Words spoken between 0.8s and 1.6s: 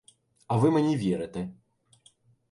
вірите.